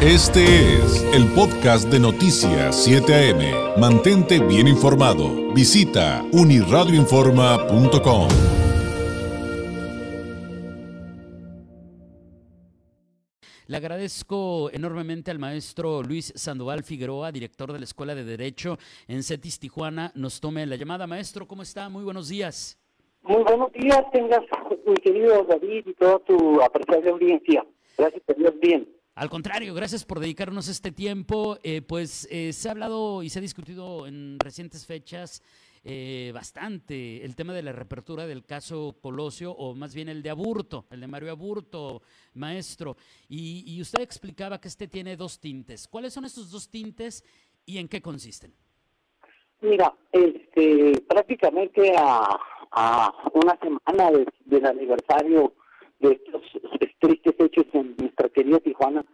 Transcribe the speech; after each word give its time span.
Este 0.00 0.44
es 0.76 1.02
el 1.12 1.26
podcast 1.34 1.90
de 1.90 1.98
Noticias 1.98 2.84
7 2.84 3.12
AM. 3.12 3.80
Mantente 3.80 4.38
bien 4.38 4.68
informado. 4.68 5.52
Visita 5.52 6.24
uniradioinforma.com. 6.32 8.28
Le 13.66 13.76
agradezco 13.76 14.70
enormemente 14.70 15.32
al 15.32 15.40
maestro 15.40 16.04
Luis 16.04 16.32
Sandoval 16.36 16.84
Figueroa, 16.84 17.32
director 17.32 17.72
de 17.72 17.80
la 17.80 17.84
Escuela 17.84 18.14
de 18.14 18.22
Derecho 18.22 18.78
en 19.08 19.24
CETIS 19.24 19.58
Tijuana. 19.58 20.12
Nos 20.14 20.40
tome 20.40 20.64
la 20.66 20.76
llamada. 20.76 21.08
Maestro, 21.08 21.48
¿cómo 21.48 21.62
está? 21.62 21.88
Muy 21.88 22.04
buenos 22.04 22.28
días. 22.28 22.78
Muy 23.22 23.42
buenos 23.42 23.72
días, 23.72 24.00
tengas 24.12 24.44
mi 24.86 24.94
querido 24.94 25.42
David 25.42 25.88
y 25.88 25.94
toda 25.94 26.20
tu 26.20 26.62
apreciable 26.62 27.10
audiencia. 27.10 27.66
Gracias, 27.96 28.22
por 28.24 28.36
Dios, 28.36 28.54
bien. 28.60 28.97
Al 29.18 29.28
contrario, 29.30 29.74
gracias 29.74 30.04
por 30.04 30.20
dedicarnos 30.20 30.68
este 30.68 30.92
tiempo. 30.92 31.58
Eh, 31.64 31.82
pues 31.82 32.28
eh, 32.30 32.52
se 32.52 32.68
ha 32.68 32.70
hablado 32.70 33.24
y 33.24 33.30
se 33.30 33.40
ha 33.40 33.42
discutido 33.42 34.06
en 34.06 34.38
recientes 34.38 34.86
fechas 34.86 35.42
eh, 35.82 36.30
bastante 36.32 37.24
el 37.24 37.34
tema 37.34 37.52
de 37.52 37.64
la 37.64 37.72
reapertura 37.72 38.28
del 38.28 38.44
caso 38.44 38.94
Colosio, 39.02 39.50
o 39.50 39.74
más 39.74 39.92
bien 39.92 40.08
el 40.08 40.22
de 40.22 40.30
Aburto, 40.30 40.86
el 40.92 41.00
de 41.00 41.08
Mario 41.08 41.32
Aburto, 41.32 42.00
maestro. 42.34 42.96
Y, 43.28 43.64
y 43.66 43.80
usted 43.80 44.02
explicaba 44.02 44.60
que 44.60 44.68
este 44.68 44.86
tiene 44.86 45.16
dos 45.16 45.40
tintes. 45.40 45.88
¿Cuáles 45.88 46.12
son 46.12 46.24
estos 46.24 46.52
dos 46.52 46.68
tintes 46.68 47.24
y 47.66 47.78
en 47.78 47.88
qué 47.88 48.00
consisten? 48.00 48.54
Mira, 49.60 49.92
este, 50.12 50.92
prácticamente 51.08 51.92
a, 51.98 52.38
a 52.70 53.12
una 53.34 53.58
semana 53.58 54.12
de- 54.12 54.28
del 54.44 54.64
aniversario 54.64 55.54
de 56.00 56.12
estos 56.12 56.42
tristes 57.00 57.34
hechos 57.38 57.66
en 57.72 57.94
nuestra 57.98 58.28
querida 58.28 58.58
Tijuana, 58.60 59.04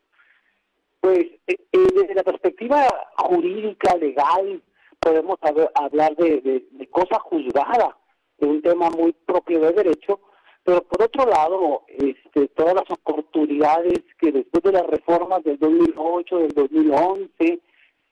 pues 1.00 1.18
eh, 1.46 1.56
eh, 1.72 1.86
desde 1.94 2.14
la 2.14 2.22
perspectiva 2.22 2.86
jurídica, 3.16 3.96
legal, 3.96 4.62
podemos 5.00 5.38
hab- 5.40 5.70
hablar 5.74 6.16
de, 6.16 6.40
de- 6.40 6.66
de 6.70 6.86
cosa 6.88 7.18
juzgada, 7.20 7.96
de 8.38 8.46
un 8.46 8.62
tema 8.62 8.90
muy 8.90 9.12
propio 9.12 9.60
de 9.60 9.72
derecho, 9.72 10.20
pero 10.64 10.82
por 10.82 11.02
otro 11.02 11.26
lado, 11.26 11.82
este, 11.88 12.48
todas 12.48 12.74
las 12.74 12.90
oportunidades 12.90 14.00
que 14.18 14.32
después 14.32 14.62
de 14.64 14.72
las 14.72 14.86
reformas 14.86 15.44
del 15.44 15.58
2008, 15.58 16.38
del 16.38 16.48
2011, 16.52 17.60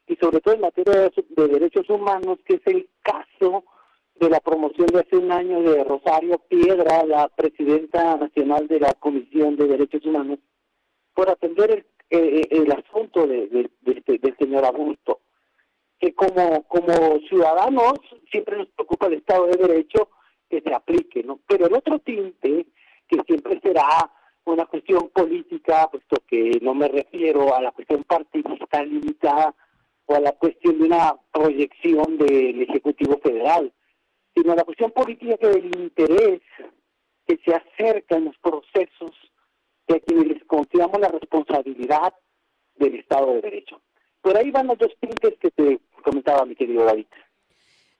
y 0.08 0.16
sobre 0.16 0.40
todo 0.40 0.54
en 0.54 0.60
materia 0.60 1.00
de, 1.08 1.24
de 1.30 1.48
derechos 1.48 1.88
humanos, 1.88 2.38
que 2.44 2.56
es 2.56 2.66
el 2.66 2.88
caso 3.02 3.64
de 4.16 4.28
la 4.30 4.40
promoción 4.40 4.86
de 4.88 5.00
hace 5.00 5.16
un 5.16 5.32
año 5.32 5.62
de 5.62 5.82
Rosario 5.84 6.38
Piedra, 6.48 7.04
la 7.04 7.28
presidenta 7.28 8.16
nacional 8.16 8.68
de 8.68 8.80
la 8.80 8.92
Comisión 8.94 9.56
de 9.56 9.66
Derechos 9.66 10.04
Humanos, 10.06 10.38
por 11.14 11.28
atender 11.30 11.70
el, 11.70 11.86
eh, 12.10 12.42
el 12.50 12.70
asunto 12.72 13.26
de, 13.26 13.48
de- 13.48 13.70
este- 13.86 14.18
del 14.18 14.36
señor 14.36 14.64
Aburto, 14.64 15.20
que 15.98 16.14
como 16.14 17.18
ciudadanos 17.28 17.94
siempre 18.30 18.56
nos 18.58 18.68
preocupa 18.68 19.06
el 19.06 19.14
Estado 19.14 19.46
de 19.46 19.56
Derecho 19.66 20.08
que 20.48 20.60
se 20.60 20.74
aplique, 20.74 21.22
¿no? 21.22 21.40
Pero 21.46 21.66
el 21.66 21.74
otro 21.74 21.98
tinte, 22.00 22.66
que 23.08 23.20
siempre 23.26 23.60
será 23.62 24.10
una 24.44 24.66
cuestión 24.66 25.08
política, 25.10 25.88
puesto 25.90 26.16
que 26.26 26.58
no 26.60 26.74
me 26.74 26.88
refiero 26.88 27.54
a 27.54 27.60
la 27.62 27.70
cuestión 27.72 28.02
partidista 28.04 28.82
limitada 28.84 29.54
o 30.06 30.14
a 30.14 30.20
la 30.20 30.32
cuestión 30.32 30.78
de 30.80 30.86
una 30.86 31.14
proyección 31.32 32.18
del 32.18 32.62
Ejecutivo 32.62 33.18
Federal, 33.22 33.72
sino 34.34 34.54
la 34.54 34.64
cuestión 34.64 34.90
política 34.90 35.36
que 35.36 35.48
del 35.48 35.80
interés 35.80 36.40
que 37.26 37.38
se 37.44 37.54
acerca 37.54 38.16
en 38.16 38.26
los 38.26 38.38
procesos 38.38 39.14
de 39.88 40.00
quienes 40.00 40.26
les 40.28 40.44
confiamos 40.44 41.00
la 41.00 41.08
responsabilidad 41.08 42.14
del 42.76 42.96
Estado 42.96 43.34
de 43.34 43.42
Derecho. 43.42 43.80
Por 44.20 44.36
ahí 44.36 44.50
van 44.50 44.68
los 44.68 44.78
dos 44.78 44.92
tintes 45.00 45.38
que 45.38 45.50
te 45.50 45.80
comentaba 46.02 46.44
mi 46.44 46.54
querido 46.54 46.84
David. 46.84 47.06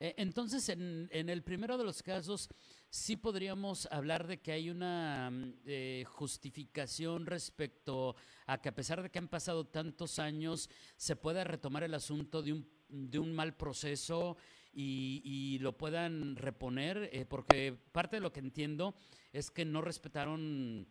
Eh, 0.00 0.14
Entonces, 0.16 0.68
en, 0.68 1.08
en 1.12 1.28
el 1.28 1.42
primero 1.42 1.78
de 1.78 1.84
los 1.84 2.02
casos, 2.02 2.48
sí 2.90 3.16
podríamos 3.16 3.86
hablar 3.90 4.26
de 4.26 4.40
que 4.40 4.52
hay 4.52 4.70
una 4.70 5.30
mm, 5.30 5.54
eh, 5.66 6.04
justificación 6.08 7.26
respecto 7.26 8.16
a 8.46 8.60
que 8.60 8.68
a 8.68 8.74
pesar 8.74 9.02
de 9.02 9.10
que 9.10 9.18
han 9.18 9.28
pasado 9.28 9.64
tantos 9.64 10.18
años, 10.18 10.68
se 10.96 11.16
pueda 11.16 11.44
retomar 11.44 11.84
el 11.84 11.94
asunto 11.94 12.42
de 12.42 12.52
un, 12.52 12.68
de 12.88 13.18
un 13.18 13.32
mal 13.32 13.54
proceso 13.54 14.36
y, 14.72 15.22
y 15.24 15.58
lo 15.58 15.72
puedan 15.76 16.36
reponer, 16.36 17.10
eh, 17.12 17.24
porque 17.28 17.74
parte 17.92 18.16
de 18.16 18.22
lo 18.22 18.32
que 18.32 18.40
entiendo 18.40 18.94
es 19.32 19.50
que 19.50 19.64
no 19.64 19.80
respetaron 19.82 20.86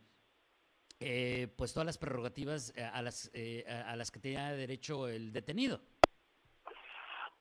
eh, 1.04 1.48
pues 1.56 1.74
todas 1.74 1.88
las 1.88 1.98
prerrogativas 1.98 2.74
eh, 2.76 2.84
a 2.84 3.02
las, 3.02 3.32
eh, 3.34 3.66
a 3.68 3.96
las 3.96 4.12
que 4.12 4.20
tenía 4.20 4.52
derecho 4.52 5.08
el 5.08 5.34
detenido. 5.34 5.82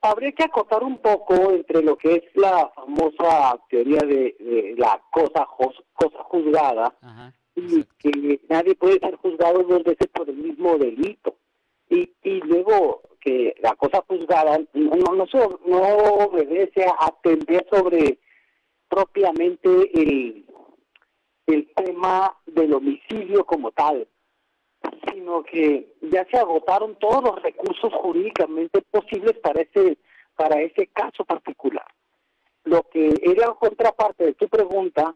Habría 0.00 0.32
que 0.32 0.44
acotar 0.44 0.82
un 0.82 0.96
poco 0.96 1.52
entre 1.52 1.82
lo 1.82 1.98
que 1.98 2.14
es 2.14 2.22
la 2.34 2.70
famosa 2.74 3.60
teoría 3.68 4.00
de, 4.00 4.34
de 4.40 4.74
la 4.78 4.98
cosa, 5.12 5.46
cosa 5.92 6.22
juzgada 6.24 6.96
Ajá, 7.02 7.34
y 7.54 7.84
que 7.98 8.40
nadie 8.48 8.74
puede 8.76 8.98
ser 8.98 9.16
juzgado 9.16 9.62
dos 9.62 9.84
veces 9.84 10.08
por 10.08 10.30
el 10.30 10.36
mismo 10.36 10.78
delito. 10.78 11.36
Y, 11.90 12.14
y 12.22 12.40
luego 12.40 13.02
que 13.20 13.54
la 13.60 13.74
cosa 13.76 14.02
juzgada 14.06 14.58
no, 14.74 14.96
no, 14.96 15.26
no, 15.66 15.78
obedece 16.24 16.84
a 16.84 17.06
atender 17.06 17.66
sobre 17.70 18.18
propiamente 18.88 19.68
el, 19.68 20.46
el 21.46 21.70
tema 21.74 22.36
del 22.46 22.74
homicidio 22.74 23.44
como 23.44 23.70
tal, 23.72 24.08
sino 25.10 25.42
que 25.42 25.94
ya 26.02 26.26
se 26.30 26.38
agotaron 26.38 26.96
todos 26.96 27.22
los 27.22 27.42
recursos 27.42 27.92
jurídicamente 27.94 28.82
posibles 28.90 29.38
para 29.38 29.62
ese, 29.62 29.98
para 30.36 30.60
ese 30.60 30.86
caso 30.88 31.24
particular. 31.24 31.86
Lo 32.64 32.82
que 32.84 33.14
era 33.22 33.48
contraparte 33.54 34.24
de 34.24 34.34
tu 34.34 34.48
pregunta 34.48 35.14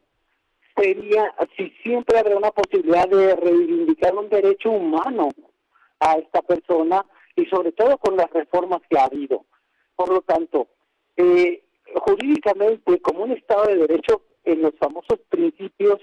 sería 0.77 1.35
si 1.57 1.71
siempre 1.83 2.19
habrá 2.19 2.37
una 2.37 2.51
posibilidad 2.51 3.09
de 3.09 3.37
reivindicar 3.37 4.15
un 4.15 4.29
derecho 4.29 4.71
humano 4.71 5.29
a 6.01 6.17
esta 6.17 6.43
persona 6.43 7.05
y 7.37 7.47
sobre 7.47 7.73
todo 7.73 7.99
con 7.99 8.17
las 8.17 8.31
reformas 8.31 8.81
que 8.89 8.99
ha 8.99 9.05
habido. 9.05 9.45
Por 9.97 10.09
lo 10.09 10.21
tanto, 10.23 10.69
eh, 11.17 11.65
jurídicamente, 11.95 13.01
como 13.01 13.25
un 13.25 13.33
Estado 13.33 13.67
de 13.67 13.77
Derecho, 13.77 14.23
en 14.45 14.63
los 14.63 14.75
famosos 14.79 15.21
principios 15.29 16.01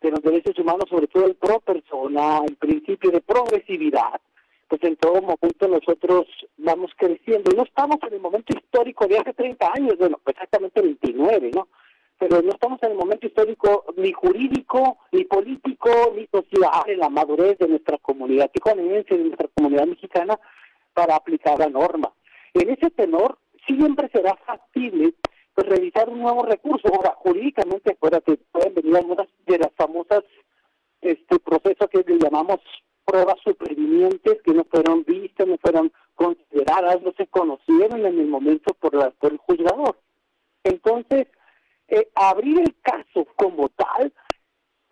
de 0.00 0.10
los 0.10 0.22
derechos 0.22 0.58
humanos, 0.58 0.86
sobre 0.88 1.06
todo 1.06 1.26
el 1.26 1.34
pro 1.34 1.60
persona, 1.60 2.42
el 2.46 2.56
principio 2.56 3.10
de 3.10 3.20
progresividad, 3.20 4.20
pues 4.68 4.82
en 4.84 4.96
todo 4.96 5.20
momento 5.20 5.68
nosotros 5.68 6.26
vamos 6.58 6.92
creciendo. 6.96 7.50
No 7.56 7.64
estamos 7.64 7.98
en 8.06 8.14
el 8.14 8.20
momento 8.20 8.56
histórico 8.56 9.06
de 9.06 9.18
hace 9.18 9.32
30 9.32 9.72
años, 9.74 9.98
bueno, 9.98 10.20
exactamente 10.24 10.80
29, 10.80 11.50
¿no? 11.54 11.68
Pero 12.18 12.42
no 12.42 12.50
estamos 12.50 12.82
en 12.82 12.92
el 12.92 12.98
momento 12.98 13.26
histórico 13.26 13.86
ni 13.96 14.12
jurídico, 14.12 14.98
ni 15.10 15.24
político, 15.24 16.12
ni 16.14 16.26
social, 16.26 16.84
en 16.86 16.98
la 17.00 17.08
madurez 17.08 17.58
de 17.58 17.66
nuestra 17.66 17.98
comunidad 17.98 18.50
tijuanense, 18.52 19.16
de 19.16 19.24
nuestra 19.24 19.48
comunidad 19.54 19.86
mexicana, 19.86 20.38
para 20.92 21.16
aplicar 21.16 21.58
la 21.58 21.68
norma. 21.68 22.12
En 22.54 22.70
ese 22.70 22.90
tenor, 22.90 23.38
siempre 23.66 24.08
será 24.12 24.34
factible 24.46 25.14
pues, 25.54 25.66
revisar 25.68 26.08
un 26.08 26.20
nuevo 26.20 26.44
recurso. 26.44 26.88
Ahora, 26.88 27.14
jurídicamente, 27.16 27.92
acuérdate, 27.92 28.38
pueden 28.50 28.74
venir 28.74 28.96
algunas 28.96 29.28
de 29.46 29.58
las 29.58 29.72
famosas 29.76 30.24
este 31.00 31.38
proceso 31.38 31.88
que 31.88 32.04
le 32.06 32.18
llamamos 32.18 32.60
pruebas 33.04 33.36
supervinientes 33.42 34.42
que 34.42 34.52
no 34.52 34.64
fueron 34.64 35.04
vistas, 35.04 35.46
no 35.46 35.56
fueron 35.58 35.92
consideradas, 36.14 37.00
no 37.02 37.12
se 37.16 37.26
conocieron 37.26 38.04
en 38.04 38.20
el 38.20 38.26
momento 38.26 38.74
por, 38.74 38.94
la, 38.94 39.10
por 39.10 39.32
el 39.32 39.38
juzgador. 39.38 39.98
Entonces, 40.62 41.26
eh, 41.88 42.08
abrir 42.14 42.60
el 42.60 42.76
caso 42.82 43.26
como 43.36 43.68
tal, 43.70 44.12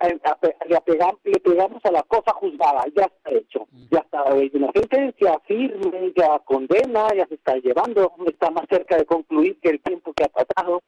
le, 0.06 0.76
apegam- 0.76 1.18
le 1.24 1.40
pegamos 1.40 1.84
a 1.84 1.90
la 1.90 2.02
cosa 2.04 2.32
juzgada, 2.32 2.84
ya 2.96 3.04
está 3.06 3.30
hecho, 3.32 3.66
ya 3.90 3.98
está 3.98 4.22
hay 4.32 4.50
una 4.54 4.70
sentencia 4.72 5.38
firme, 5.46 6.12
ya 6.16 6.38
condena, 6.40 7.08
ya 7.14 7.26
se 7.26 7.34
está 7.34 7.56
llevando, 7.56 8.12
está 8.26 8.50
más 8.50 8.64
cerca 8.68 8.96
de 8.96 9.04
concluir 9.06 9.58
que 9.60 9.70
el 9.70 9.80
tiempo 9.80 10.12
que 10.12 10.24
ha 10.24 10.28
pasado, 10.28 10.82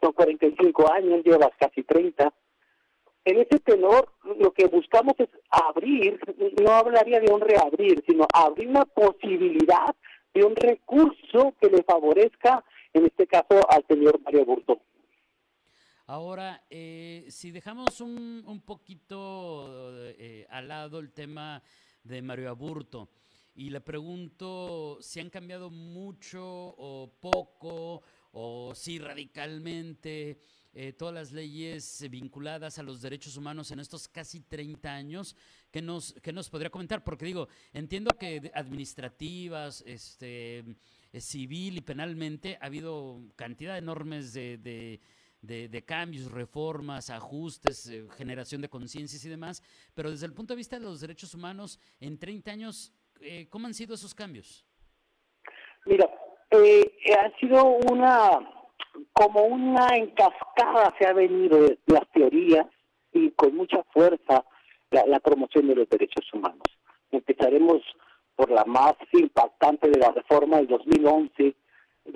son 0.00 0.12
45 0.12 0.92
años, 0.92 1.22
llevas 1.24 1.50
casi 1.58 1.82
30. 1.82 2.32
En 3.24 3.38
ese 3.38 3.58
tenor, 3.60 4.08
lo 4.38 4.52
que 4.52 4.66
buscamos 4.66 5.14
es 5.18 5.28
abrir, 5.50 6.18
no 6.62 6.70
hablaría 6.72 7.18
de 7.20 7.32
un 7.32 7.40
reabrir, 7.40 8.02
sino 8.06 8.26
abrir 8.32 8.68
una 8.68 8.84
posibilidad 8.84 9.94
de 10.34 10.44
un 10.44 10.54
recurso 10.54 11.54
que 11.60 11.68
le 11.70 11.82
favorezca, 11.82 12.62
en 12.92 13.06
este 13.06 13.26
caso, 13.26 13.60
al 13.68 13.84
señor 13.88 14.20
Mario 14.22 14.44
Burto. 14.44 14.80
Ahora, 16.08 16.64
eh, 16.70 17.26
si 17.30 17.50
dejamos 17.50 18.00
un, 18.00 18.44
un 18.46 18.60
poquito 18.60 19.90
eh, 19.92 20.46
al 20.50 20.68
lado 20.68 21.00
el 21.00 21.10
tema 21.10 21.60
de 22.04 22.22
Mario 22.22 22.48
Aburto 22.48 23.10
y 23.56 23.70
le 23.70 23.80
pregunto 23.80 24.98
si 25.00 25.18
han 25.18 25.30
cambiado 25.30 25.68
mucho 25.68 26.44
o 26.44 27.10
poco 27.20 28.02
o 28.30 28.72
si 28.72 29.00
radicalmente 29.00 30.38
eh, 30.72 30.92
todas 30.92 31.12
las 31.12 31.32
leyes 31.32 32.06
vinculadas 32.08 32.78
a 32.78 32.84
los 32.84 33.02
derechos 33.02 33.36
humanos 33.36 33.72
en 33.72 33.80
estos 33.80 34.06
casi 34.06 34.42
30 34.42 34.88
años. 34.88 35.34
¿Qué 35.72 35.82
nos, 35.82 36.12
qué 36.22 36.32
nos 36.32 36.48
podría 36.48 36.70
comentar? 36.70 37.02
Porque 37.02 37.24
digo, 37.24 37.48
entiendo 37.72 38.12
que 38.16 38.52
administrativas, 38.54 39.82
este, 39.84 40.64
civil 41.18 41.78
y 41.78 41.80
penalmente 41.80 42.58
ha 42.60 42.66
habido 42.66 43.22
cantidad 43.34 43.76
enormes 43.76 44.32
de, 44.34 45.00
cambios, 45.84 46.30
reformas, 46.30 47.10
ajustes, 47.10 47.88
eh, 47.88 48.06
generación 48.16 48.60
de 48.60 48.68
conciencias 48.68 49.24
y 49.24 49.28
demás, 49.28 49.62
pero 49.94 50.10
desde 50.10 50.26
el 50.26 50.32
punto 50.32 50.54
de 50.54 50.58
vista 50.58 50.78
de 50.78 50.84
los 50.84 51.00
derechos 51.00 51.34
humanos, 51.34 51.78
en 52.00 52.18
30 52.18 52.50
años, 52.50 52.92
¿cómo 53.50 53.66
han 53.66 53.74
sido 53.74 53.94
esos 53.94 54.14
cambios? 54.14 54.66
Mira, 55.86 56.10
ha 56.52 57.38
sido 57.40 57.64
una 57.90 58.40
como 59.12 59.44
una 59.44 59.88
encascada 59.96 60.94
se 60.98 61.06
ha 61.06 61.12
venido 61.12 61.62
de 61.62 61.78
las 61.86 62.08
teorías 62.12 62.66
y 63.12 63.30
con 63.32 63.54
mucha 63.56 63.82
fuerza 63.92 64.44
la, 64.90 65.20
promoción 65.20 65.68
de 65.68 65.74
los 65.74 65.88
derechos 65.88 66.24
humanos. 66.32 66.62
Empezaremos 67.10 67.82
por 68.34 68.50
la 68.50 68.64
más 68.64 68.94
impactante 69.12 69.90
de 69.90 69.98
la 69.98 70.12
reforma 70.12 70.58
del 70.58 70.68
2011, 70.68 71.54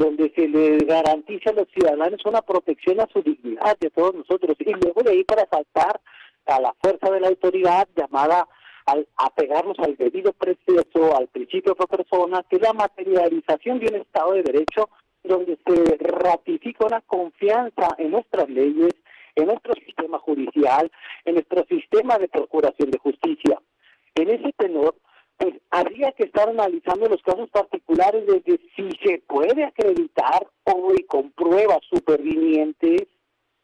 donde 0.00 0.32
se 0.34 0.48
le 0.48 0.78
garantiza 0.78 1.50
a 1.50 1.52
los 1.52 1.68
ciudadanos 1.68 2.24
una 2.24 2.40
protección 2.40 3.00
a 3.00 3.08
su 3.12 3.20
dignidad 3.20 3.76
de 3.78 3.90
todos 3.90 4.14
nosotros, 4.14 4.56
y 4.58 4.72
luego 4.72 5.02
de 5.02 5.10
ahí 5.10 5.24
para 5.24 5.46
saltar 5.46 6.00
a 6.46 6.58
la 6.58 6.74
fuerza 6.82 7.10
de 7.10 7.20
la 7.20 7.28
autoridad 7.28 7.86
llamada 7.94 8.48
a 8.86 9.30
pegarnos 9.36 9.78
al 9.78 9.96
debido 9.96 10.32
proceso, 10.32 11.16
al 11.16 11.28
principio 11.28 11.76
de 11.78 11.86
persona, 11.86 12.42
que 12.48 12.56
es 12.56 12.62
la 12.62 12.72
materialización 12.72 13.78
de 13.78 13.88
un 13.88 13.96
Estado 13.96 14.32
de 14.32 14.42
Derecho 14.42 14.88
donde 15.22 15.58
se 15.66 15.96
ratifica 15.98 16.86
una 16.86 17.02
confianza 17.02 17.94
en 17.98 18.12
nuestras 18.12 18.48
leyes, 18.48 18.94
en 19.36 19.46
nuestro 19.46 19.74
sistema 19.84 20.18
judicial, 20.18 20.90
en 21.26 21.34
nuestro 21.34 21.64
sistema 21.66 22.16
de 22.16 22.28
procuración 22.28 22.90
de 22.90 22.98
justicia. 22.98 23.60
En 24.14 24.30
ese 24.30 24.50
tenor, 24.56 24.94
pues 25.40 25.54
habría 25.70 26.12
que 26.12 26.24
estar 26.24 26.50
analizando 26.50 27.08
los 27.08 27.22
casos 27.22 27.48
particulares 27.48 28.26
desde 28.26 28.60
si 28.76 28.90
se 29.02 29.22
puede 29.26 29.64
acreditar 29.64 30.46
hoy 30.64 31.02
con 31.04 31.30
pruebas 31.30 31.78
supervinientes 31.90 33.08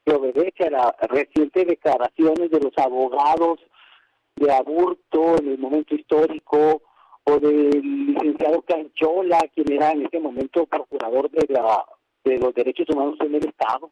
que 0.02 0.14
obedece 0.14 0.64
a 0.64 0.70
las 0.70 0.92
recientes 1.02 1.66
declaraciones 1.66 2.50
de 2.50 2.60
los 2.60 2.72
abogados 2.78 3.60
de 4.36 4.50
aborto 4.50 5.36
en 5.36 5.48
el 5.50 5.58
momento 5.58 5.94
histórico 5.94 6.80
o 7.24 7.38
del 7.40 7.82
licenciado 8.06 8.62
Canchola, 8.62 9.40
quien 9.54 9.70
era 9.70 9.90
en 9.90 10.06
ese 10.06 10.18
momento 10.18 10.64
procurador 10.64 11.30
de, 11.30 11.46
la, 11.52 11.84
de 12.24 12.38
los 12.38 12.54
derechos 12.54 12.88
humanos 12.88 13.18
en 13.20 13.34
el 13.34 13.46
Estado. 13.46 13.90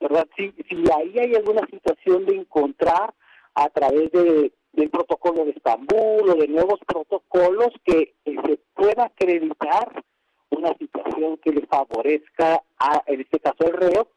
¿verdad? 0.00 0.26
Si, 0.38 0.54
si 0.70 0.84
ahí 0.96 1.18
hay 1.18 1.34
alguna 1.34 1.66
situación 1.66 2.24
de 2.24 2.36
encontrar 2.36 3.12
a 3.54 3.68
través 3.68 4.10
de, 4.12 4.52
del 4.72 4.90
protocolo 4.90 5.44
de 5.44 5.50
Estambul 5.52 6.30
o 6.30 6.34
de 6.34 6.48
nuevos 6.48 6.80
protocolos 6.86 7.68
que, 7.84 8.14
se 8.24 8.60
pueda 8.74 9.04
acreditar 9.06 10.04
una 10.50 10.74
situación 10.78 11.36
que 11.38 11.52
le 11.52 11.66
favorezca 11.66 12.62
a, 12.78 13.02
en 13.06 13.20
este 13.20 13.38
caso, 13.40 13.66
el 13.66 13.74
reo, 13.74 14.08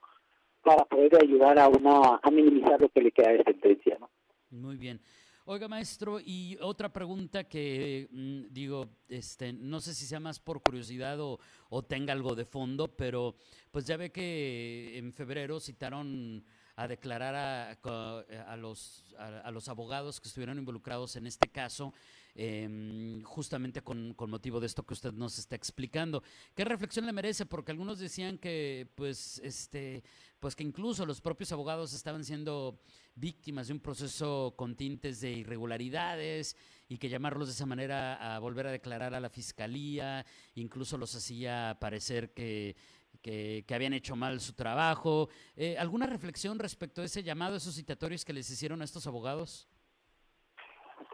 para 0.64 0.86
poder 0.86 1.22
ayudar 1.22 1.60
a 1.60 1.68
una 1.68 2.20
a 2.22 2.32
minimizar 2.32 2.80
lo 2.80 2.90
que 2.90 3.02
le 3.02 3.12
queda 3.12 3.32
de 3.32 3.44
sentencia. 3.44 3.98
¿no? 4.00 4.10
Muy 4.50 4.78
bien. 4.78 5.02
Oiga, 5.46 5.68
maestro, 5.68 6.22
y 6.24 6.58
otra 6.62 6.94
pregunta 6.94 7.44
que 7.44 8.08
mm, 8.10 8.54
digo, 8.54 8.88
este, 9.10 9.52
no 9.52 9.82
sé 9.82 9.94
si 9.94 10.06
sea 10.06 10.22
más 10.22 10.40
por 10.40 10.62
curiosidad 10.62 11.20
o, 11.20 11.38
tenga 11.84 12.14
algo 12.14 12.34
de 12.34 12.46
fondo, 12.46 12.88
pero 12.88 13.36
pues 13.70 13.86
ya 13.86 13.98
ve 13.98 14.10
que 14.10 14.98
en 14.98 15.12
febrero 15.12 15.60
citaron 15.60 16.46
a 16.76 16.88
declarar 16.88 17.36
a, 17.36 18.58
los, 18.58 19.04
a, 19.18 19.52
los 19.52 19.70
abogados 19.70 20.20
que 20.20 20.28
estuvieron 20.28 20.58
involucrados 20.58 21.16
en 21.16 21.28
este 21.28 21.48
caso, 21.48 21.94
em, 22.34 23.22
justamente 23.22 23.82
con, 23.82 24.14
con, 24.16 24.32
motivo 24.32 24.60
de 24.60 24.66
esto 24.66 24.84
que 24.84 24.96
usted 24.96 25.14
nos 25.14 25.38
está 25.38 25.56
explicando. 25.56 26.24
¿Qué 26.56 26.66
reflexión 26.66 27.06
le 27.06 27.14
merece? 27.14 27.46
Porque 27.46 27.72
algunos 27.72 28.00
decían 28.00 28.40
que, 28.40 28.88
pues, 28.96 29.40
este, 29.44 30.04
pues 30.40 30.56
que 30.56 30.64
incluso 30.64 31.06
los 31.06 31.22
propios 31.22 31.52
abogados 31.52 31.94
estaban 31.94 32.24
siendo 32.24 32.80
víctimas 33.16 33.68
de 33.68 33.74
un 33.74 33.80
proceso 33.80 34.56
con 34.58 34.76
tintes 34.76 35.22
de 35.22 35.32
irregularidades 35.32 36.58
y 36.90 36.98
que 36.98 37.08
llamarlos 37.08 37.50
de 37.50 37.54
esa 37.54 37.68
manera 37.68 38.36
a 38.36 38.40
volver 38.40 38.66
a 38.66 38.72
declarar 38.72 39.14
a 39.14 39.20
la 39.20 39.30
fiscalía, 39.30 40.26
incluso 40.56 40.98
los 40.98 41.14
hacía 41.14 41.78
parecer 41.80 42.34
que, 42.34 42.76
que, 43.22 43.64
habían 43.74 43.94
hecho 43.94 44.16
mal 44.16 44.40
su 44.40 44.54
trabajo. 44.54 45.30
Eh, 45.56 45.76
¿Alguna 45.78 46.06
reflexión 46.08 46.60
respecto 46.60 47.02
a 47.02 47.06
ese 47.06 47.24
llamado, 47.24 47.56
esos 47.56 47.76
citatorios 47.76 48.26
que 48.26 48.34
les 48.34 48.50
hicieron 48.50 48.82
a 48.82 48.86
estos 48.86 49.08
abogados? 49.08 49.68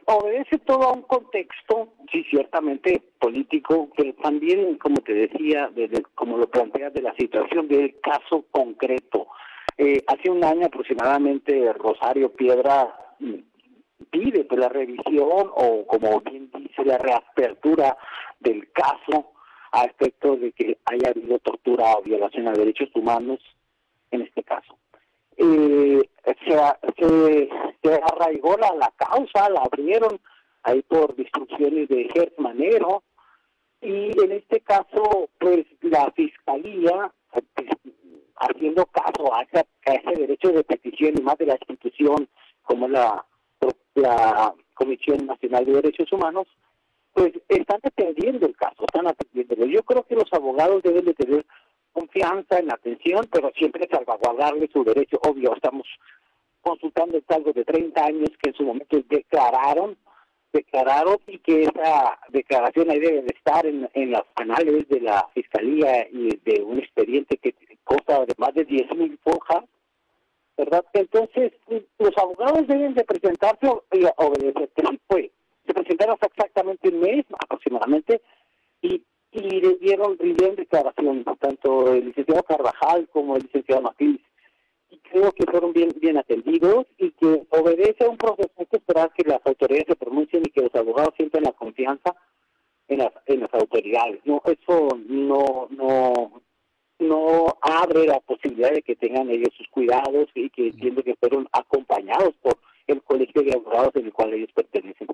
Obedece 0.06 0.58
todo 0.60 0.84
a 0.84 0.94
un 0.94 1.04
contexto, 1.04 1.94
sí, 2.12 2.24
ciertamente 2.32 3.00
político, 3.20 3.90
pero 3.96 4.14
también, 4.16 4.78
como 4.80 4.98
te 4.98 5.14
decía, 5.14 5.70
desde, 5.76 6.02
como 6.16 6.38
lo 6.38 6.50
planteas, 6.50 6.94
de 6.94 7.04
la 7.04 7.14
situación 7.16 7.68
del 7.68 8.00
caso 8.02 8.46
concreto. 8.50 9.28
Eh, 9.78 10.04
hace 10.08 10.30
un 10.32 10.44
año 10.44 10.66
aproximadamente 10.66 11.72
Rosario 11.74 12.34
Piedra 12.34 12.92
mm, 13.20 13.36
pide 14.10 14.44
pues, 14.46 14.60
la 14.60 14.70
revisión 14.70 15.52
o 15.56 15.86
como 15.88 16.20
bien 16.22 16.50
dice 16.58 16.84
la 16.84 16.98
reapertura 16.98 17.96
del 18.40 18.72
caso 18.72 19.34
a 19.72 19.84
efecto 19.86 20.36
de 20.36 20.52
que 20.52 20.78
haya 20.86 21.10
habido 21.10 21.40
tortura 21.40 21.94
o 21.94 22.02
violación 22.02 22.48
a 22.48 22.54
derechos 22.54 22.90
humanos 22.96 23.40
en 24.12 24.22
este 24.22 24.44
caso. 24.44 24.78
Eh, 25.38 26.02
se, 26.46 27.50
se, 27.82 27.94
arraigó 27.94 28.58
la, 28.58 28.76
la 28.76 28.92
causa, 28.98 29.50
la 29.50 29.62
abrieron 29.62 30.20
ahí 30.64 30.82
por 30.82 31.16
instrucciones 31.18 31.88
de 31.88 32.10
Gert 32.14 32.38
Manero 32.38 33.04
y 33.82 34.12
en 34.22 34.32
este 34.34 34.60
caso 34.62 35.30
pues 35.40 35.66
la 35.82 36.12
fiscalía 36.12 37.12
pues, 37.32 37.70
haciendo 38.36 38.86
caso 38.88 39.34
a, 39.34 39.44
ese 39.44 40.20
derecho 40.20 40.50
de 40.50 40.64
petición 40.64 41.16
y 41.18 41.22
más 41.22 41.38
de 41.38 41.46
la 41.46 41.54
institución 41.56 42.28
como 42.64 42.88
la, 42.88 43.26
la 43.96 44.54
Comisión 44.74 45.26
Nacional 45.26 45.66
de 45.66 45.74
Derechos 45.74 46.12
Humanos, 46.12 46.48
pues 47.14 47.34
están 47.48 47.80
atendiendo 47.84 48.46
el 48.46 48.56
caso, 48.56 48.86
están 48.86 49.08
atendiéndolo. 49.08 49.66
Yo 49.66 49.84
creo 49.84 50.04
que 50.04 50.16
los 50.16 50.32
abogados 50.32 50.84
deben 50.84 51.06
de 51.06 51.14
tener 51.14 51.46
confianza 51.92 52.60
en 52.60 52.68
la 52.68 52.76
atención, 52.76 53.28
pero 53.32 53.52
siempre 53.56 53.88
salvaguardarle 53.90 54.70
su 54.72 54.84
derecho. 54.84 55.20
Obvio, 55.28 55.54
estamos 55.56 55.88
consultando 56.62 57.20
algo 57.30 57.52
de 57.54 57.66
30 57.66 58.06
años 58.06 58.30
que 58.42 58.50
en 58.50 58.56
su 58.56 58.64
momento 58.64 59.02
declararon, 59.10 59.98
declararon 60.54 61.18
y 61.28 61.40
que 61.40 61.64
esa 61.64 62.20
declaración 62.30 62.90
ahí 62.90 63.00
debe 63.00 63.22
de 63.22 63.34
estar 63.36 63.66
en, 63.66 63.90
en 63.94 64.12
los 64.12 64.24
canales 64.36 64.88
de 64.90 65.02
la 65.02 65.28
Fiscalía 65.34 66.08
y 66.12 66.38
de 66.38 66.62
un 66.64 66.80
expediente 66.80 67.38
que 67.38 67.54
cosa 67.90 68.26
de 68.26 68.36
más 68.38 68.54
de 68.54 68.68
10.000 68.68 69.18
hojas, 69.24 69.66
¿verdad? 70.56 70.86
Entonces, 70.94 71.54
los 71.98 72.18
abogados 72.18 72.68
deben 72.68 72.94
de 72.94 73.04
presentarse 73.04 73.68
y 73.94 74.06
obedecer. 74.18 74.70
Pues, 75.08 75.32
se 75.70 75.74
presentaron 75.76 76.16
hace 76.16 76.26
exactamente 76.26 76.90
un 76.90 77.00
mes 77.00 77.26
aproximadamente 77.40 78.22
y, 78.82 79.04
y 79.32 79.78
dieron, 79.78 80.18
dieron 80.18 80.56
declaración, 80.56 81.24
tanto 81.40 81.94
el 81.94 82.06
licenciado 82.08 82.42
Carvajal 82.42 83.08
como 83.10 83.36
el 83.36 83.44
licenciado 83.44 83.84
Matiz. 83.84 84.20
Y 84.90 84.98
creo 84.98 85.32
que 85.32 85.46
fueron 85.46 85.72
bien, 85.72 85.94
bien 86.02 86.18
atendidos 86.18 86.88
y 86.98 87.12
que 87.12 87.44
obedece 87.52 88.06
a 88.06 88.10
un 88.10 88.18
proceso. 88.18 88.50
Hay 88.58 88.66
que 88.66 88.78
esperar 88.78 89.12
que 89.14 89.30
las 89.30 89.40
autoridades 89.46 89.86
se 89.90 89.96
pronuncien 89.96 90.42
y 90.44 90.50
que 90.50 90.62
los 90.62 90.74
abogados 90.74 91.14
sientan 91.16 91.44
la 91.44 91.52
confianza 91.52 92.16
en 92.88 92.98
las, 92.98 93.12
en 93.28 93.42
las 93.42 93.54
autoridades. 93.54 94.22
No, 94.26 94.42
eso 94.46 94.98
no, 95.08 95.68
no, 95.70 96.42
no 96.98 97.58
abre 97.62 98.08
la 98.08 98.20
posibilidad 98.22 98.72
de 98.72 98.82
que 98.82 98.96
tengan 98.96 99.30
ellos 99.30 99.54
sus 99.56 99.68
cuidados 99.68 100.30
y 100.34 100.50
que 100.50 100.70
entiendo 100.70 101.04
que 101.04 101.16
fueron 101.18 101.48
acompañados 101.52 102.34
por 102.42 102.58
el 102.88 103.04
colegio 103.04 103.44
de 103.44 103.54
abogados 103.54 103.96
en 103.96 104.06
el 104.08 104.14
cual 104.14 104.34
ellos 104.34 104.50
pertenecen. 104.56 105.08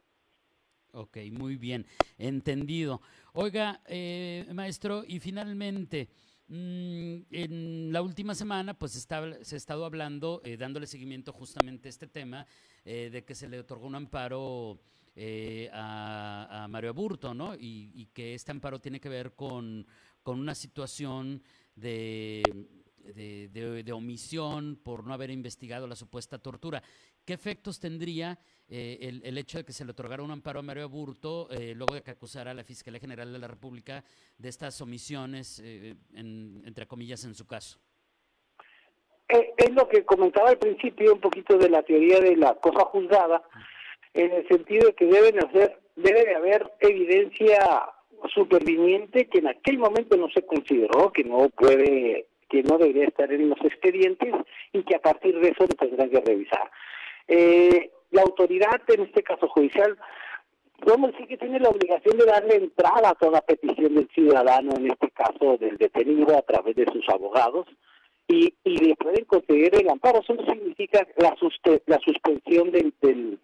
Ok, 0.96 1.18
muy 1.30 1.58
bien, 1.58 1.86
entendido. 2.18 3.02
Oiga, 3.34 3.82
eh, 3.86 4.46
maestro, 4.54 5.04
y 5.06 5.20
finalmente, 5.20 6.08
mm, 6.48 7.18
en 7.32 7.92
la 7.92 8.02
última 8.02 8.34
semana, 8.34 8.74
pues 8.74 8.94
se 8.94 9.56
ha 9.56 9.58
estado 9.58 9.84
hablando, 9.84 10.42
eh, 10.46 10.56
dándole 10.56 10.88
seguimiento 10.88 11.34
justamente 11.34 11.90
a 11.90 11.92
este 11.92 12.08
tema, 12.08 12.48
eh, 12.86 13.10
de 13.12 13.26
que 13.26 13.36
se 13.36 13.50
le 13.50 13.60
otorgó 13.60 13.88
un 13.88 13.96
amparo 13.96 14.80
a, 15.74 16.68
Mario 16.70 16.92
Aburto, 16.92 17.34
¿no? 17.34 17.56
Y, 17.56 17.92
y, 17.94 18.06
que 18.14 18.34
este 18.34 18.52
amparo 18.52 18.80
tiene 18.80 19.02
que 19.02 19.10
ver 19.10 19.34
con, 19.34 19.86
con 20.24 20.40
una 20.40 20.56
situación 20.56 21.44
de, 21.76 22.42
de, 23.14 23.92
omisión 23.94 24.80
por 24.84 25.06
no 25.06 25.14
haber 25.14 25.30
investigado 25.30 25.88
la 25.88 25.96
supuesta 25.96 26.38
tortura. 26.38 26.82
¿Qué 27.26 27.34
efectos 27.34 27.80
tendría 27.80 28.38
eh, 28.68 29.22
el, 29.24 29.38
hecho 29.38 29.58
de 29.58 29.66
que 29.66 29.74
se 29.74 29.86
le 29.86 29.92
otorgara 29.92 30.24
un 30.24 30.32
amparo 30.32 30.60
a 30.60 30.64
Mario 30.64 30.84
Aburto 30.84 31.50
eh, 31.52 31.74
luego 31.76 31.94
de 31.94 32.02
que 32.02 32.12
acusara 32.12 32.52
a 32.52 32.54
la 32.54 32.64
Fiscalía 32.64 33.00
General 33.00 33.32
de 33.32 33.40
la 33.40 33.48
República 33.48 34.04
de 34.38 34.50
estas 34.50 34.80
omisiones, 34.82 35.62
eh, 35.64 35.96
entre 36.14 36.88
comillas, 36.88 37.24
en 37.26 37.36
su 37.36 37.46
caso? 37.46 37.80
eh, 39.30 39.54
es 39.58 39.74
lo 39.74 39.88
que 39.88 40.04
comentaba 40.04 40.50
al 40.50 40.58
principio 40.58 41.14
un 41.14 41.20
poquito 41.20 41.58
de 41.58 41.70
la 41.70 41.84
teoría 41.84 42.20
de 42.20 42.36
la 42.36 42.56
cosa 42.56 42.86
juzgada, 42.86 43.44
en 44.14 44.32
el 44.32 44.48
sentido 44.48 44.88
de 44.88 44.94
que 44.94 45.06
deben 45.06 45.44
hacer, 45.44 45.80
debe 45.96 46.26
de 46.26 46.36
haber 46.36 46.72
evidencia 46.80 47.90
superviniente 48.34 49.28
que 49.28 49.40
en 49.40 49.48
aquel 49.48 49.78
momento 49.78 50.16
no 50.18 50.30
se 50.30 50.46
consideró, 50.46 51.12
que 51.12 51.24
no 51.24 51.50
puede, 51.50 52.28
que 52.50 52.64
no 52.64 52.78
debería 52.78 53.06
estar 53.06 53.32
en 53.32 53.50
los 53.50 53.60
expedientes 53.62 54.34
y 54.72 54.84
que 54.84 54.96
a 54.96 55.02
partir 55.02 55.40
de 55.40 55.50
eso 55.50 55.68
tendrán 55.68 56.10
que 56.10 56.22
revisar. 56.22 56.70
Eh, 57.28 57.92
la 58.12 58.22
autoridad, 58.22 58.82
en 58.88 59.02
este 59.02 59.24
caso 59.24 59.48
judicial, 59.48 59.98
podemos 60.80 61.12
decir 61.12 61.28
que 61.28 61.38
tiene 61.38 61.60
la 61.60 61.70
obligación 61.70 62.18
de 62.18 62.26
darle 62.26 62.56
entrada 62.56 63.10
a 63.10 63.16
toda 63.16 63.42
petición 63.42 63.96
del 63.96 64.08
ciudadano, 64.10 64.74
en 64.78 64.92
este 64.92 65.10
caso 65.12 65.58
del 65.58 65.78
detenido, 65.78 66.38
a 66.38 66.42
través 66.44 66.76
de 66.76 66.86
sus 66.92 67.08
abogados, 67.10 67.68
y, 68.28 68.54
y 68.64 68.78
le 68.78 68.96
pueden 68.96 69.26
conceder 69.26 69.76
el 69.76 69.90
amparo. 69.90 70.20
Eso 70.20 70.34
no 70.34 70.46
significa 70.46 71.08
la, 71.18 71.36
la 71.86 72.00
suspensión 72.00 72.72
del, 72.72 72.94
del, 73.02 73.40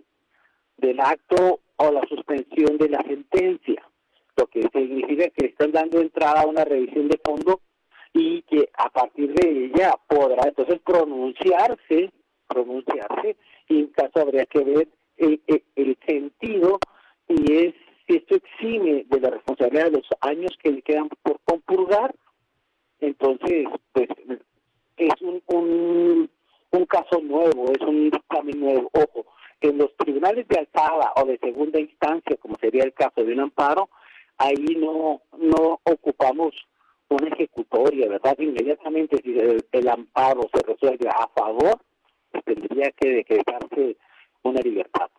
del 0.77 1.00
acto 1.00 1.60
o 1.77 1.91
la 1.91 2.01
suspensión 2.08 2.77
de 2.77 2.89
la 2.89 3.01
sentencia, 3.01 3.84
lo 4.38 4.48
que 4.48 4.62
significa 4.62 5.29
que 5.29 5.48
están 5.48 5.72
dando 5.72 6.00
entrada 6.00 6.41
a 6.41 6.48
una 6.48 6.63
revisión 6.63 7.08
de 7.08 7.20
fondo 7.24 7.62
y 8.22 8.42
que 8.44 8.70
a 8.78 8.90
partir 8.90 9.34
de 9.34 9.66
ella 9.66 9.96
podrá 10.08 10.48
entonces 10.48 10.80
pronunciarse, 10.86 12.12
pronunciarse, 12.48 13.36
y 13.68 13.80
en 13.80 13.88
caso 13.88 14.20
habría 14.20 14.46
que 14.46 14.63
ver 14.63 14.88
el, 15.18 15.42
el 15.75 15.98
sentido 16.06 16.78
y 17.28 17.54
es 17.54 17.74
si 18.08 18.18
esto 18.18 18.36
exime 18.36 19.06
de 19.10 19.20
la 19.20 19.32
responsabilidad 19.32 19.86
de 19.86 19.98
los 19.98 20.08
años 20.22 20.51
que 20.62 20.72
le 20.72 20.82
quedan 20.82 21.10
por 21.24 21.40
compurgar, 21.46 22.13
entonces 23.00 23.68
pues 23.92 24.08
es 24.98 25.22
un, 25.22 25.42
un, 25.48 26.30
un 26.72 26.86
caso 26.86 27.22
nuevo, 27.22 27.72
es 27.72 27.82
un 27.82 28.12
dictamen 28.12 28.60
nuevo. 28.60 28.90
Ojo, 28.94 29.25
en 29.62 29.78
los 29.78 29.96
tribunales 29.98 30.48
de 30.48 30.60
alzada 30.60 31.13
o 31.16 31.25
de 31.25 31.40
segunda 31.40 31.80
instancia, 31.80 32.38
como 32.38 32.56
sería 32.60 32.84
el 32.84 32.94
caso 32.94 33.24
de 33.24 33.34
un 33.34 33.40
amparo, 33.40 33.90
ahí 34.38 34.75
no, 34.78 35.22
no 35.38 35.80
ocupamos 35.84 36.54
una 37.12 37.27
ejecutoria, 37.27 38.08
¿verdad? 38.08 38.38
Inmediatamente 38.39 39.18
si 39.24 39.38
el, 39.38 39.88
amparo 39.88 40.50
se 40.53 40.63
resuelve 40.65 41.10
a 41.10 41.27
favor, 41.36 41.84
pues 42.32 42.44
tendría 42.46 42.91
que 42.91 43.10
decretarse 43.10 43.98
una 44.44 44.62
libertad. 44.62 45.10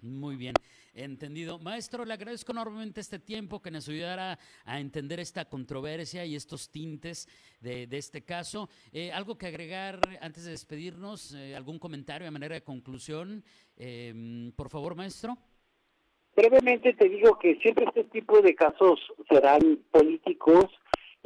Muy 0.00 0.36
bien. 0.36 0.54
Entendido. 0.94 1.60
Maestro, 1.60 2.04
le 2.04 2.14
agradezco 2.14 2.50
enormemente 2.50 3.00
este 3.00 3.20
tiempo 3.20 3.62
que 3.62 3.70
nos 3.70 3.88
ayudara 3.88 4.36
a 4.64 4.80
entender 4.80 5.20
esta 5.20 5.44
controversia 5.44 6.24
y 6.24 6.34
estos 6.34 6.70
tintes 6.70 7.28
de, 7.60 7.86
este 7.92 8.24
caso. 8.24 8.68
Eh, 8.92 9.12
¿Algo 9.12 9.38
que 9.38 9.46
agregar 9.46 10.00
antes 10.20 10.44
de 10.44 10.50
despedirnos? 10.50 11.34
Eh, 11.34 11.54
¿Algún 11.54 11.78
comentario 11.78 12.26
a 12.26 12.32
manera 12.32 12.56
de 12.56 12.62
conclusión? 12.62 13.44
Em, 13.76 14.50
por 14.52 14.68
favor, 14.70 14.96
maestro. 14.96 15.36
Brevemente 16.34 16.94
te 16.94 17.08
digo 17.08 17.38
que 17.38 17.56
siempre 17.56 17.84
este 17.86 18.04
tipo 18.04 18.40
de 18.40 18.54
casos 18.54 19.00
serán 19.28 19.80
políticos 19.90 20.66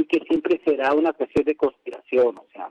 que 0.07 0.21
siempre 0.29 0.61
será 0.65 0.95
una 0.95 1.13
cuestión 1.13 1.45
de 1.45 1.57
conspiración. 1.57 2.39
O 2.39 2.47
sea, 2.53 2.69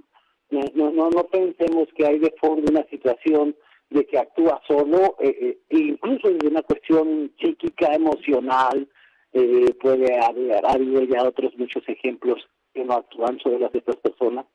no, 0.49 0.91
no, 0.91 1.09
no 1.09 1.23
pensemos 1.25 1.87
que 1.95 2.05
hay 2.05 2.19
de 2.19 2.33
fondo 2.39 2.71
una 2.71 2.85
situación 2.89 3.55
de 3.89 4.05
que 4.05 4.17
actúa 4.17 4.61
solo, 4.67 5.17
eh, 5.19 5.35
eh, 5.39 5.57
e 5.69 5.77
incluso 5.77 6.29
en 6.29 6.47
una 6.47 6.61
cuestión 6.61 7.31
psíquica, 7.39 7.93
emocional, 7.93 8.87
eh, 9.33 9.73
puede 9.81 10.17
haber, 10.17 10.65
habido 10.65 11.03
ya 11.03 11.23
otros 11.23 11.55
muchos 11.57 11.83
ejemplos 11.87 12.47
que 12.73 12.83
no 12.85 12.95
actúan 12.95 13.37
las 13.59 13.71
de 13.71 13.79
estas 13.79 13.97
personas, 13.97 14.45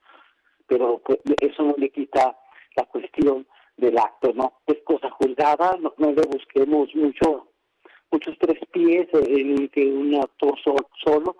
pero 0.66 1.00
pues, 1.04 1.18
eso 1.40 1.62
no 1.62 1.74
le 1.76 1.90
quita 1.90 2.36
la 2.76 2.84
cuestión 2.84 3.46
del 3.76 3.98
acto, 3.98 4.32
¿no? 4.34 4.54
Es 4.66 4.78
cosa 4.84 5.10
juzgada, 5.10 5.78
no, 5.80 5.92
le 5.98 6.22
busquemos 6.22 6.94
mucho 6.94 7.48
muchos 8.10 8.36
tres 8.38 8.58
pies 8.70 9.08
en 9.12 9.68
que 9.68 9.84
un 9.84 10.14
actor 10.14 10.54
solo, 11.04 11.36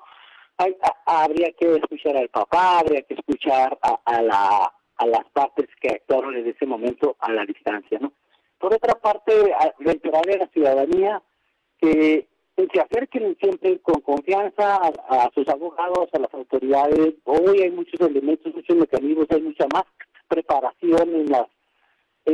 habría 1.05 1.53
que 1.53 1.77
escuchar 1.77 2.17
al 2.17 2.29
papá, 2.29 2.81
habría 2.81 3.03
que 3.03 3.15
escuchar 3.15 3.79
a 3.83 4.23
la 4.23 4.73
a 4.97 5.07
las 5.07 5.25
partes 5.33 5.67
que 5.81 5.91
actuaron 5.91 6.37
en 6.37 6.47
ese 6.47 6.67
momento 6.67 7.17
a 7.21 7.33
la 7.33 7.45
distancia. 7.45 7.99
¿no? 8.01 8.13
Por 8.59 8.75
otra 8.75 8.95
parte, 8.95 9.33
reiterarle 9.79 10.35
a 10.35 10.39
la 10.39 10.47
ciudadanía 10.49 11.23
que 11.79 12.27
se 12.57 12.81
acerquen 12.81 13.37
siempre 13.39 13.79
con 13.81 14.01
confianza 14.01 14.77
a, 14.77 15.31
sus 15.35 15.47
abogados, 15.49 16.09
a 16.15 16.19
las 16.19 16.33
autoridades. 16.33 17.15
Hoy 17.25 17.61
hay 17.63 17.71
muchos 17.71 18.01
elementos, 18.01 18.55
muchos 18.55 18.77
mecanismos, 18.77 19.27
hay 19.31 19.43
mucha 19.43 19.67
más 19.73 19.85
preparación 20.29 21.15
en 21.15 21.31
las 21.31 21.47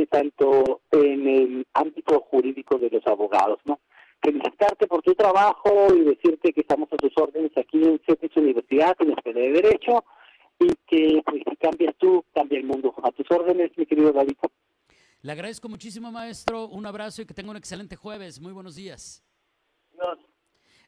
tanto 0.09 0.81
en 0.89 1.27
el 1.27 1.67
ámbito 1.73 2.19
jurídico 2.21 2.79
de 2.79 2.89
los 2.89 3.05
abogados, 3.05 3.59
¿no? 3.65 3.79
Felicitarte 4.23 4.87
por 4.87 5.01
tu 5.01 5.13
trabajo 5.15 5.93
y 5.93 6.01
decirte 6.01 6.53
que 6.53 6.61
estamos 6.61 6.87
a 6.93 6.95
tus 6.95 7.11
órdenes 7.17 7.51
aquí 7.57 7.83
en 7.83 7.99
CETIS 8.07 8.37
Universidad, 8.37 8.95
en 8.99 9.09
la 9.09 9.15
Escuela 9.15 9.41
de 9.41 9.51
Derecho, 9.51 10.05
y 10.59 10.69
que 10.87 11.21
pues, 11.25 11.43
si 11.49 11.55
cambias 11.57 11.93
tú, 11.97 12.23
cambia 12.33 12.57
el 12.57 12.65
mundo. 12.65 12.93
A 13.03 13.11
tus 13.11 13.29
órdenes, 13.29 13.71
mi 13.77 13.85
querido 13.85 14.13
David. 14.13 14.37
Le 15.21 15.31
agradezco 15.31 15.67
muchísimo, 15.67 16.11
maestro. 16.11 16.67
Un 16.67 16.85
abrazo 16.85 17.21
y 17.21 17.25
que 17.25 17.33
tenga 17.33 17.51
un 17.51 17.57
excelente 17.57 17.95
jueves. 17.95 18.39
Muy 18.39 18.53
buenos 18.53 18.75
días. 18.75 19.23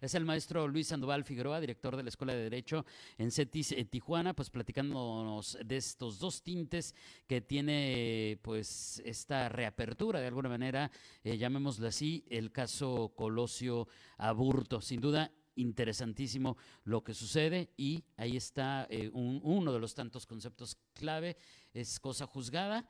Es 0.06 0.14
el 0.14 0.24
maestro 0.24 0.68
Luis 0.68 0.90
Sandoval 0.90 1.24
Figueroa, 1.24 1.60
director 1.60 1.98
de 1.98 2.04
la 2.04 2.10
Escuela 2.10 2.32
de 2.32 2.44
Derecho 2.44 2.86
en 3.18 3.32
CETIS 3.32 3.72
en 3.72 3.88
Tijuana, 3.88 4.36
pues 4.36 4.52
platicándonos 4.52 5.58
de 5.66 5.78
estos 5.78 6.20
dos 6.20 6.44
tintes 6.44 6.94
que 7.26 7.42
tiene 7.42 8.38
pues 8.44 9.02
esta 9.04 9.50
reapertura 9.50 10.20
de 10.20 10.28
alguna 10.28 10.48
manera, 10.48 10.92
eh, 11.24 11.40
llamémoslo 11.40 11.88
así, 11.88 12.24
el 12.30 12.52
caso 12.52 13.14
Colosio 13.16 13.88
Aburto. 14.20 14.80
Sin 14.80 15.02
duda, 15.02 15.32
interesantísimo 15.56 16.56
lo 16.84 17.04
que 17.04 17.16
sucede 17.16 17.72
y 17.76 18.04
ahí 18.16 18.38
está 18.38 18.86
eh, 18.92 19.10
uno 19.12 19.74
de 19.74 19.80
los 19.80 19.96
tantos 19.96 20.28
conceptos 20.28 20.78
clave, 20.94 21.36
es 21.74 22.00
cosa 22.00 22.28
juzgada 22.28 22.88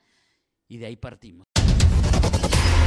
y 0.68 0.80
de 0.80 0.88
ahí 0.88 0.98
partimos. 0.98 1.55